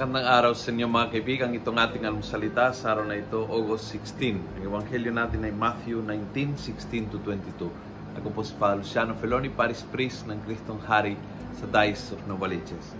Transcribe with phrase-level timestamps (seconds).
[0.00, 1.52] Magandang araw sa inyo mga kaibigan.
[1.52, 4.32] Itong ating almusalita sa araw na ito, August 16.
[4.56, 7.68] Ang ebanghelyo natin ay Matthew 19, 16 to 22.
[8.16, 11.20] Ako po si Father Luciano Feloni, Paris Priest ng Kristong Hari
[11.52, 12.96] sa Dice of Novaliches.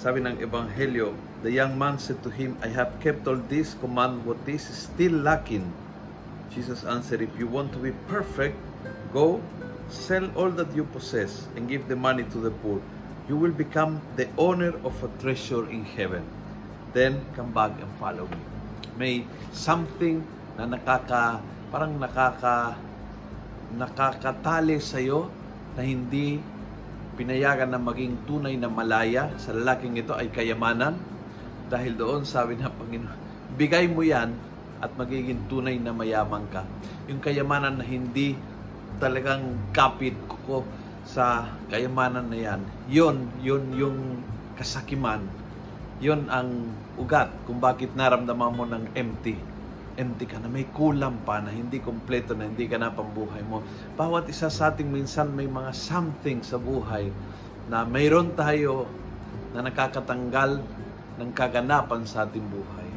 [0.00, 1.12] Sabi ng ebanghelyo,
[1.44, 5.20] The young man said to him, I have kept all this command, what is still
[5.20, 5.68] lacking?
[6.56, 8.56] Jesus answered, If you want to be perfect,
[9.12, 9.44] go,
[9.92, 12.80] sell all that you possess and give the money to the poor
[13.30, 16.26] you will become the owner of a treasure in heaven.
[16.90, 18.42] Then come back and follow me.
[18.98, 19.14] May
[19.54, 20.18] something
[20.58, 21.38] na nakaka
[21.70, 22.74] parang nakaka
[23.78, 25.30] nakakatali sa iyo
[25.78, 26.42] na hindi
[27.14, 30.98] pinayagan na maging tunay na malaya sa lalaking ito ay kayamanan
[31.70, 33.18] dahil doon sabi ng Panginoon
[33.54, 34.34] bigay mo yan
[34.82, 36.66] at magiging tunay na mayaman ka
[37.06, 38.34] yung kayamanan na hindi
[38.98, 40.66] talagang kapit ko
[41.04, 43.98] sa kayamanan na yan, yon yon yung
[44.56, 45.24] kasakiman,
[46.00, 49.36] yon ang ugat kung bakit naramdaman mo ng empty.
[50.00, 53.60] Empty ka na, may kulang pa na hindi kompleto na hindi ka na pambuhay mo.
[53.98, 57.10] Bawat isa sa ating minsan may mga something sa buhay
[57.68, 58.88] na mayroon tayo
[59.52, 60.62] na nakakatanggal
[61.20, 62.88] ng kaganapan sa ating buhay.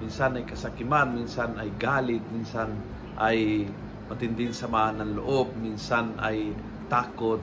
[0.00, 2.72] Minsan ay kasakiman, minsan ay galit, minsan
[3.20, 3.68] ay
[4.08, 6.56] matinding samaan ng loob, minsan ay
[6.90, 7.38] takot,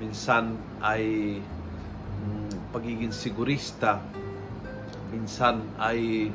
[0.00, 4.00] minsan ay mm, pagiging sigurista,
[5.12, 6.32] minsan ay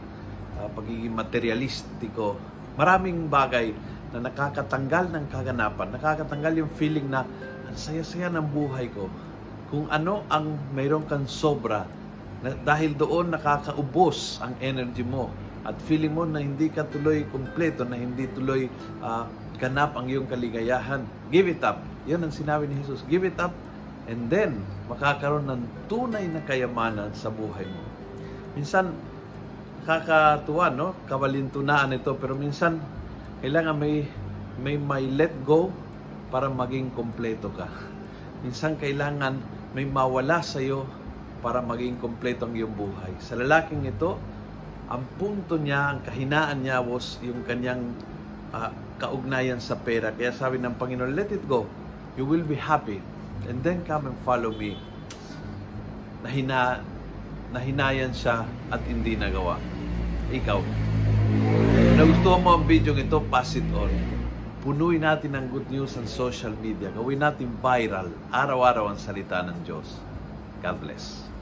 [0.61, 2.37] uh, pagiging materialistiko.
[2.77, 3.73] Maraming bagay
[4.13, 7.25] na nakakatanggal ng kaganapan, nakakatanggal yung feeling na
[7.65, 9.09] ang saya-saya ng buhay ko.
[9.73, 11.89] Kung ano ang mayroon kang sobra,
[12.45, 15.33] na, dahil doon nakakaubos ang energy mo
[15.65, 18.69] at feeling mo na hindi ka tuloy kumpleto, na hindi tuloy
[19.01, 19.25] uh,
[19.57, 21.07] ganap ang iyong kaligayahan.
[21.31, 21.92] Give it up.
[22.03, 23.03] Yun ang sinabi ni Jesus.
[23.07, 23.55] Give it up
[24.11, 24.59] and then
[24.91, 27.83] makakaroon ng tunay na kayamanan sa buhay mo.
[28.53, 28.91] Minsan,
[29.88, 30.95] kakatuwa, no?
[31.07, 32.11] Kabalintunaan ito.
[32.19, 32.79] Pero minsan,
[33.39, 34.03] kailangan may,
[34.59, 35.72] may, may let go
[36.28, 37.67] para maging kompleto ka.
[38.44, 39.39] Minsan, kailangan
[39.73, 40.85] may mawala sa iyo
[41.39, 43.11] para maging kompleto ang iyong buhay.
[43.19, 44.16] Sa lalaking ito,
[44.88, 47.95] ang punto niya, ang kahinaan niya was yung kanyang
[48.53, 50.11] uh, kaugnayan sa pera.
[50.13, 51.67] Kaya sabi ng Panginoon, let it go.
[52.13, 53.01] You will be happy.
[53.50, 54.78] And then come and follow me.
[56.22, 56.85] Nahina,
[57.50, 59.57] nahinayan siya at hindi nagawa.
[60.29, 60.59] Ikaw.
[61.97, 63.90] Nagustuhan mo ang video ito, pass it on.
[64.62, 66.94] Punuin natin ng good news ang social media.
[66.94, 68.07] Gawin natin viral.
[68.31, 70.00] Araw-araw ang salita ng Diyos.
[70.63, 71.32] God bless.